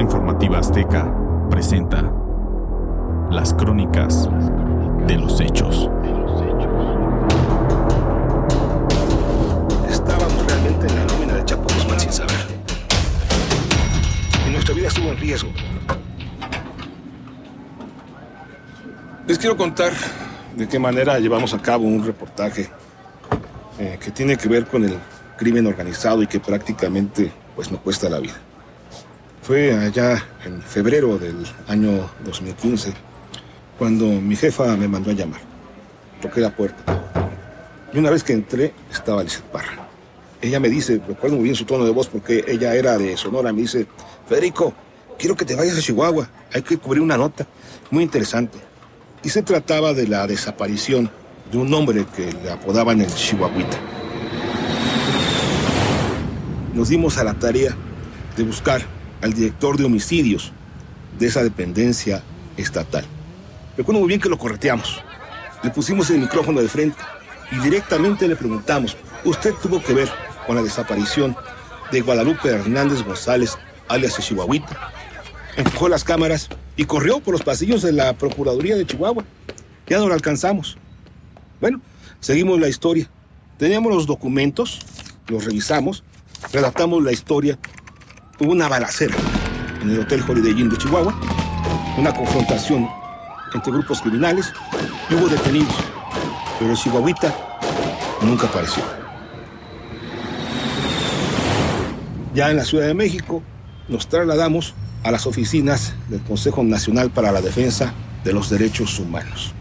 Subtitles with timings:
[0.00, 1.12] Informativa Azteca
[1.50, 2.12] presenta
[3.32, 4.28] las crónicas
[5.08, 5.90] de los hechos.
[9.90, 12.36] Estábamos realmente en la nómina de Chapo Guzmán sin saber.
[14.46, 15.50] Y nuestra vida estuvo en riesgo.
[19.26, 19.92] Les quiero contar
[20.56, 22.70] de qué manera llevamos a cabo un reportaje
[23.80, 24.96] eh, que tiene que ver con el
[25.36, 28.47] crimen organizado y que prácticamente pues me cuesta la vida.
[29.48, 31.36] Fue allá en febrero del
[31.68, 32.92] año 2015
[33.78, 35.40] cuando mi jefa me mandó a llamar.
[36.20, 37.30] Toqué la puerta.
[37.90, 39.88] Y una vez que entré estaba Lizeth Parra.
[40.42, 43.50] Ella me dice, recuerdo muy bien su tono de voz porque ella era de Sonora,
[43.54, 43.86] me dice,
[44.28, 44.74] Federico,
[45.18, 47.46] quiero que te vayas a Chihuahua, hay que cubrir una nota
[47.90, 48.58] muy interesante.
[49.22, 51.10] Y se trataba de la desaparición
[51.50, 53.78] de un hombre que le apodaban el Chihuahuita.
[56.74, 57.74] Nos dimos a la tarea
[58.36, 60.52] de buscar al director de homicidios
[61.18, 62.22] de esa dependencia
[62.56, 63.04] estatal.
[63.76, 65.02] Recuerdo muy bien que lo correteamos.
[65.62, 66.98] Le pusimos el micrófono de frente
[67.50, 70.08] y directamente le preguntamos, ¿usted tuvo que ver
[70.46, 71.36] con la desaparición
[71.90, 73.56] de Guadalupe Hernández González,
[73.88, 74.92] alias Chihuahuita?
[75.56, 79.24] Empujó las cámaras y corrió por los pasillos de la Procuraduría de Chihuahua.
[79.88, 80.76] Ya no lo alcanzamos.
[81.60, 81.80] Bueno,
[82.20, 83.10] seguimos la historia.
[83.56, 84.78] Teníamos los documentos,
[85.26, 86.04] los revisamos,
[86.52, 87.58] redactamos la historia
[88.40, 89.16] hubo una balacera
[89.82, 91.14] en el Hotel Holiday Inn de Chihuahua,
[91.96, 92.88] una confrontación
[93.54, 94.52] entre grupos criminales
[95.10, 95.74] y hubo detenidos,
[96.58, 97.34] pero el chihuahuita
[98.22, 98.82] nunca apareció.
[102.34, 103.42] Ya en la Ciudad de México
[103.88, 109.54] nos trasladamos a las oficinas del Consejo Nacional para la Defensa de los Derechos Humanos.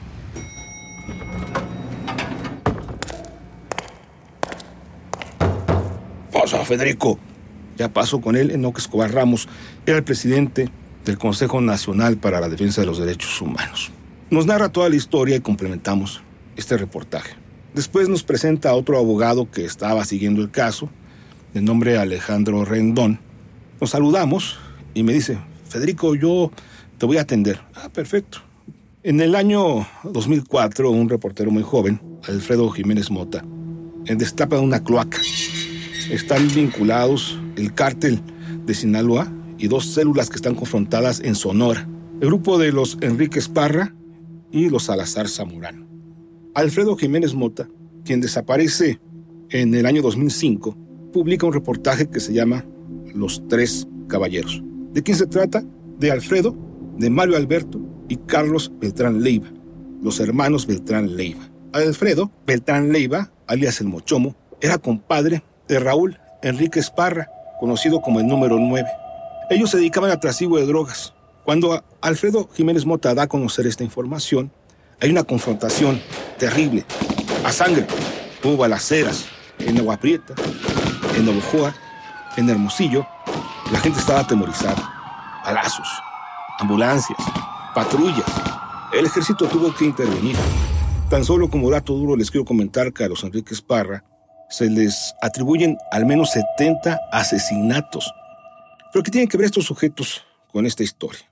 [6.32, 7.18] Pasa, Federico.
[7.78, 9.48] Ya pasó con él, Enoque Escobar Ramos
[9.86, 10.70] era el presidente
[11.06, 13.92] del Consejo Nacional para la Defensa de los Derechos Humanos.
[14.32, 16.22] Nos narra toda la historia y complementamos
[16.56, 17.36] este reportaje.
[17.76, 20.90] Después nos presenta a otro abogado que estaba siguiendo el caso,
[21.54, 23.20] de nombre Alejandro Rendón.
[23.80, 24.58] Nos saludamos
[24.96, 25.38] y me dice,
[25.70, 26.52] Federico, yo
[26.98, 27.62] te voy a atender.
[27.76, 28.40] Ah, perfecto.
[29.04, 33.46] En el año 2004, un reportero muy joven, Alfredo Jiménez Mota,
[34.04, 35.20] destapa una cloaca.
[36.10, 38.22] Están vinculados el cártel
[38.66, 41.88] de Sinaloa y dos células que están confrontadas en Sonora.
[42.22, 43.94] El grupo de los Enrique Esparra
[44.52, 45.86] y los Salazar Zamorano.
[46.54, 47.68] Alfredo Jiménez Mota,
[48.06, 49.00] quien desaparece
[49.50, 50.76] en el año 2005,
[51.12, 52.66] publica un reportaje que se llama
[53.14, 54.64] Los Tres Caballeros.
[54.94, 55.64] ¿De quién se trata?
[56.00, 56.56] De Alfredo,
[56.98, 59.50] de Mario Alberto y Carlos Beltrán Leiva,
[60.02, 61.50] los hermanos Beltrán Leiva.
[61.74, 67.30] Alfredo Beltrán Leiva, alias el Mochomo, era compadre de Raúl Enrique Esparra,
[67.60, 68.88] conocido como el número 9.
[69.50, 71.14] Ellos se dedicaban al trasiego de drogas.
[71.44, 74.52] Cuando Alfredo Jiménez Mota da a conocer esta información,
[75.00, 76.02] hay una confrontación
[76.38, 76.86] terrible,
[77.46, 77.88] a sangre.
[78.44, 79.26] Hubo balaceras
[79.60, 80.34] en Agua Prieta,
[81.16, 81.74] en Navojoa,
[82.36, 83.06] en Hermosillo.
[83.72, 84.94] La gente estaba atemorizada.
[85.44, 85.88] Palazos,
[86.60, 87.18] ambulancias,
[87.74, 88.26] patrullas.
[88.94, 90.36] El ejército tuvo que intervenir.
[91.10, 94.04] Tan solo como dato duro les quiero comentar que a los Enrique Esparra
[94.50, 98.12] se les atribuyen al menos 70 asesinatos.
[98.92, 101.30] Pero ¿qué tienen que ver estos sujetos con esta historia?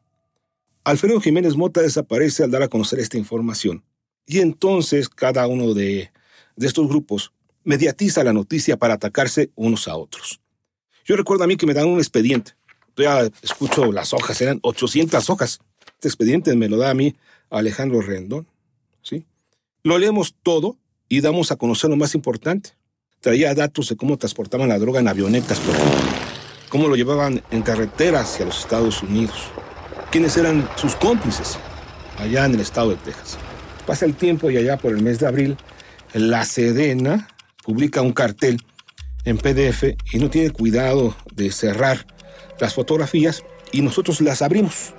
[0.84, 3.84] Alfredo Jiménez Mota desaparece al dar a conocer esta información.
[4.28, 6.12] Y entonces cada uno de,
[6.58, 7.32] estos grupos
[7.64, 10.42] mediatiza la noticia para atacarse unos a otros.
[11.04, 12.54] Yo recuerdo a mí que me dan un expediente.
[12.98, 15.60] Ya escucho las hojas, eran 800 hojas.
[15.94, 17.16] Este expediente me lo da a mí
[17.50, 18.48] Alejandro Rendón.
[19.02, 19.26] ¿sí?
[19.84, 20.78] Lo leemos todo
[21.10, 22.72] y damos a conocer lo más importante.
[23.26, 25.74] Traía datos de cómo transportaban la droga en avionetas, por.
[26.70, 29.50] Cómo lo llevaban en carretera hacia los Estados Unidos.
[30.12, 31.58] Quiénes eran sus cómplices
[32.20, 33.40] allá en el estado de Texas.
[33.88, 35.58] Pasa el tiempo y allá por el mes de abril,
[36.14, 37.28] la Sedena
[37.64, 38.62] publica un cartel
[39.24, 42.06] en PDF y no tiene cuidado de cerrar
[42.60, 44.94] las fotografías y nosotros las abrimos.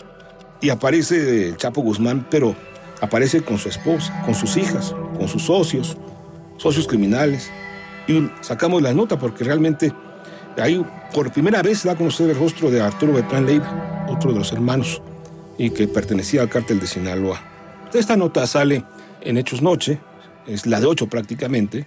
[0.61, 2.57] Y aparece el Chapo Guzmán, pero
[3.01, 5.97] aparece con su esposa, con sus hijas, con sus socios,
[6.57, 7.53] socios criminales.
[8.07, 9.93] Y sacamos la nota porque realmente
[10.57, 14.39] ahí por primera vez da a conocer el rostro de Arturo Beltrán Leiva, otro de
[14.39, 15.03] los hermanos,
[15.59, 17.41] y que pertenecía al cártel de Sinaloa.
[17.93, 18.85] Esta nota sale
[19.23, 19.99] en Hechos Noche,
[20.47, 21.87] es la de 8 prácticamente,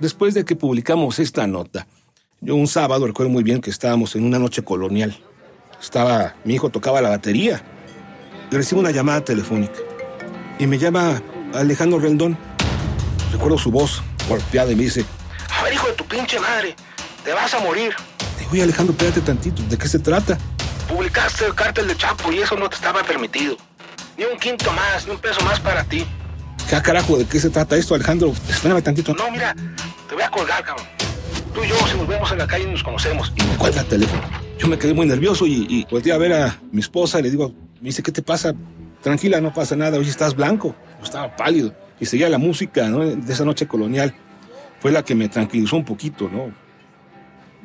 [0.00, 1.86] después de que publicamos esta nota.
[2.40, 5.16] Yo un sábado recuerdo muy bien que estábamos en una noche colonial.
[5.80, 7.62] Estaba, mi hijo tocaba la batería
[8.50, 9.78] y recibo una llamada telefónica.
[10.58, 11.22] Y me llama
[11.54, 12.36] Alejandro Rendón.
[13.32, 15.04] Recuerdo su voz golpeada y me dice,
[15.96, 16.76] tu pinche madre,
[17.24, 17.94] te vas a morir.
[18.52, 20.38] Oye Alejandro, espérate tantito, ¿de qué se trata?
[20.86, 23.56] publicaste el cártel de Chapo y eso no te estaba permitido.
[24.16, 26.06] Ni un quinto más, ni un peso más para ti.
[26.68, 27.18] ¿Qué carajo?
[27.18, 28.32] ¿De qué se trata esto, Alejandro?
[28.48, 29.14] Espérame tantito.
[29.14, 29.54] No, mira,
[30.08, 30.86] te voy a colgar, cabrón.
[31.54, 33.32] Tú y yo, si nos vemos en la calle, nos conocemos.
[33.36, 34.22] Y me cuelga el teléfono.
[34.58, 37.30] Yo me quedé muy nervioso y, y volteé a ver a mi esposa y le
[37.30, 38.54] digo, me dice, ¿qué te pasa?
[39.02, 39.98] Tranquila, no pasa nada.
[39.98, 40.74] Oye, estás blanco.
[40.98, 41.74] Yo estaba pálido.
[42.00, 43.00] Y seguía la música ¿no?
[43.00, 44.14] de esa noche colonial.
[44.86, 46.52] Fue la que me tranquilizó un poquito, ¿no?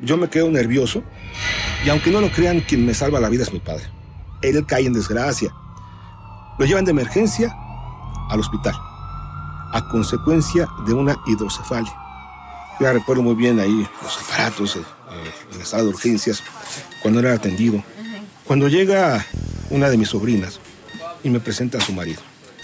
[0.00, 1.04] Yo me quedo nervioso
[1.86, 3.84] y aunque no lo crean, quien me salva la vida es mi padre.
[4.42, 5.54] Él cae en desgracia.
[6.58, 7.54] Lo llevan de emergencia
[8.28, 11.94] al hospital a consecuencia de una hidrocefalia.
[12.80, 14.80] Ya recuerdo muy bien ahí los aparatos eh,
[15.52, 16.42] en la sala de urgencias
[17.00, 17.84] cuando era atendido.
[18.44, 19.24] Cuando llega
[19.70, 20.58] una de mis sobrinas
[21.22, 22.20] y me presenta a su marido.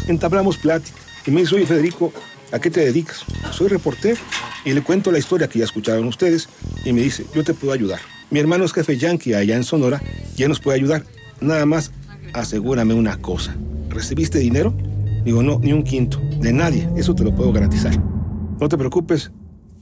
[0.08, 2.12] Entablamos plática y me dice, oye Federico,
[2.52, 3.24] ¿a qué te dedicas?
[3.52, 4.20] Soy reportero
[4.64, 6.48] y le cuento la historia que ya escucharon ustedes
[6.84, 8.00] y me dice, yo te puedo ayudar.
[8.30, 10.02] Mi hermano es jefe yankee allá en Sonora,
[10.36, 11.04] ya nos puede ayudar.
[11.40, 11.92] Nada más
[12.32, 13.56] asegúrame una cosa.
[13.88, 14.74] ¿Recibiste dinero?
[15.24, 16.20] Digo, no, ni un quinto.
[16.40, 16.88] De nadie.
[16.96, 17.98] Eso te lo puedo garantizar.
[18.60, 19.30] No te preocupes,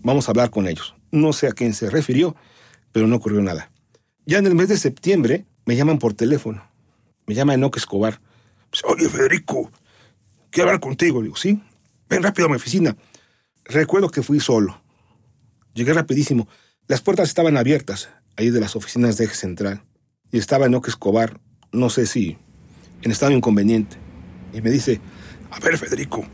[0.02, 0.94] vamos a hablar con ellos.
[1.10, 2.36] No sé a quién se refirió,
[2.92, 3.70] pero no ocurrió nada.
[4.24, 6.62] Ya en el mes de septiembre me llaman por teléfono.
[7.26, 8.20] Me llama Enoch Escobar.
[8.84, 9.70] Oye, Federico,
[10.50, 11.22] quiero hablar contigo.
[11.22, 11.60] Digo, sí,
[12.08, 12.96] ven rápido a mi oficina.
[13.64, 14.80] Recuerdo que fui solo.
[15.74, 16.48] Llegué rapidísimo.
[16.88, 19.82] Las puertas estaban abiertas, ahí de las oficinas de Eje Central.
[20.30, 21.40] Y estaba Enoch Escobar,
[21.72, 22.38] no sé si
[23.02, 23.96] en estado inconveniente.
[24.52, 25.00] Y me dice,
[25.50, 26.24] a ver, Federico,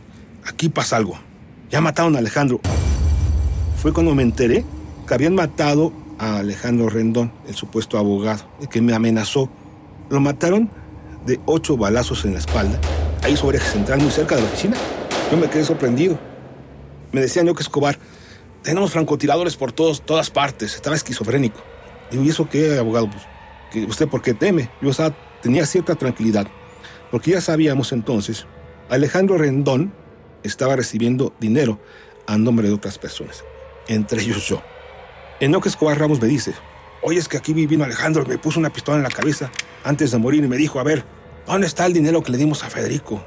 [0.44, 1.18] aquí pasa algo.
[1.70, 2.60] Ya mataron a Alejandro.
[3.76, 4.64] Fue cuando me enteré
[5.06, 9.50] que habían matado a Alejandro Rendón, el supuesto abogado, el que me amenazó.
[10.10, 10.70] Lo mataron
[11.26, 12.78] de ocho balazos en la espalda,
[13.22, 14.76] ahí sobre Eje Central, muy cerca de la oficina.
[15.32, 16.18] Yo me quedé sorprendido.
[17.10, 17.98] Me decían yo que Escobar,
[18.62, 21.58] tenemos francotiradores por todos, todas partes, estaba esquizofrénico.
[22.10, 23.08] Digo, ¿y eso qué, abogado?
[23.08, 23.22] Pues,
[23.70, 24.68] ¿que ¿Usted por qué teme?
[24.82, 26.48] Yo estaba, tenía cierta tranquilidad,
[27.10, 28.46] porque ya sabíamos entonces,
[28.90, 29.94] Alejandro Rendón
[30.42, 31.80] estaba recibiendo dinero
[32.26, 33.42] a nombre de otras personas,
[33.88, 34.62] entre ellos yo.
[35.40, 36.52] Enoque Escobar Ramos me dice,
[37.00, 39.50] oye, es que aquí vino Alejandro, me puso una pistola en la cabeza
[39.82, 41.06] antes de morir y me dijo, a ver,
[41.46, 43.24] ¿dónde está el dinero que le dimos a Federico?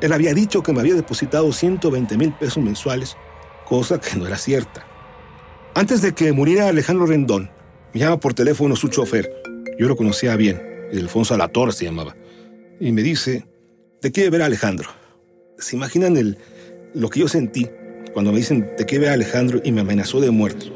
[0.00, 3.16] Él había dicho que me había depositado 120 mil pesos mensuales,
[3.66, 4.86] cosa que no era cierta.
[5.74, 7.50] Antes de que muriera Alejandro Rendón,
[7.92, 9.30] me llama por teléfono su chofer.
[9.78, 10.60] Yo lo conocía bien,
[10.92, 12.16] Alfonso Alator se llamaba.
[12.80, 13.46] Y me dice,
[14.00, 14.88] te quiere ver a Alejandro.
[15.58, 16.38] ¿Se imaginan el,
[16.94, 17.68] lo que yo sentí
[18.12, 20.70] cuando me dicen, te quiere ver a Alejandro y me amenazó de muerte?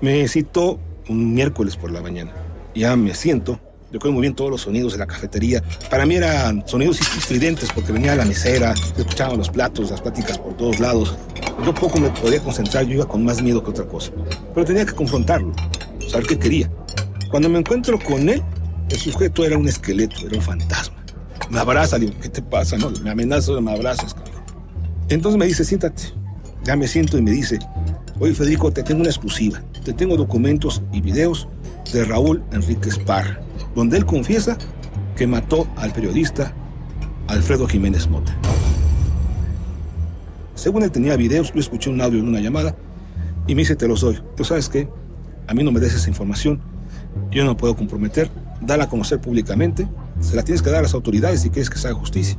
[0.00, 2.34] Me citó un miércoles por la mañana.
[2.74, 3.60] Ya me siento,
[3.94, 5.62] recuerdo muy bien todos los sonidos de la cafetería.
[5.88, 10.56] Para mí eran sonidos estridentes porque venía la mesera, escuchaba los platos, las pláticas por
[10.56, 11.16] todos lados.
[11.64, 14.10] Yo poco me podía concentrar, yo iba con más miedo que otra cosa.
[14.52, 15.52] Pero tenía que confrontarlo,
[16.08, 16.70] saber qué quería.
[17.30, 18.42] Cuando me encuentro con él,
[18.90, 20.96] el sujeto era un esqueleto, era un fantasma.
[21.48, 22.76] Me abraza, digo, ¿qué te pasa?
[22.76, 24.16] No, me amenaza, me abrazas.
[25.08, 26.02] Entonces me dice, siéntate.
[26.64, 27.58] Ya me siento y me dice,
[28.18, 29.62] oye Federico, te tengo una exclusiva.
[29.84, 31.46] Te tengo documentos y videos
[31.92, 33.40] de Raúl Enríquez Parra,
[33.74, 34.58] donde él confiesa
[35.16, 36.52] que mató al periodista
[37.28, 38.36] Alfredo Jiménez Mota.
[40.54, 42.76] Según él tenía videos, yo escuché un audio en una llamada
[43.46, 44.20] y me dice, te los doy.
[44.36, 44.88] ¿Tú sabes qué?
[45.46, 46.60] A mí no me des esa información.
[47.30, 48.30] Yo no puedo comprometer.
[48.60, 49.86] Dala a conocer públicamente.
[50.20, 52.38] Se la tienes que dar a las autoridades si quieres que se haga justicia.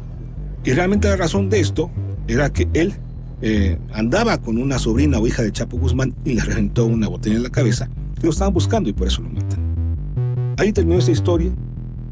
[0.63, 1.91] Y realmente la razón de esto
[2.27, 2.95] era que él
[3.41, 7.35] eh, andaba con una sobrina o hija de Chapo Guzmán y le reventó una botella
[7.35, 7.89] en la cabeza.
[8.21, 10.55] Y lo estaban buscando y por eso lo matan.
[10.57, 11.51] Ahí terminó esta historia.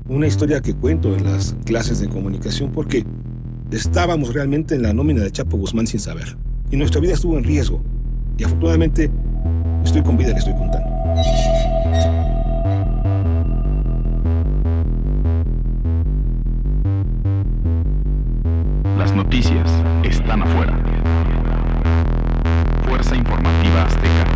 [0.07, 3.05] Una historia que cuento en las clases de comunicación porque
[3.71, 6.35] estábamos realmente en la nómina de Chapo Guzmán sin saber.
[6.71, 7.81] Y nuestra vida estuvo en riesgo.
[8.37, 9.09] Y afortunadamente
[9.83, 10.89] estoy con vida le estoy contando.
[18.97, 19.69] Las noticias
[20.03, 20.79] están afuera.
[22.85, 24.32] Fuerza Informativa Azteca.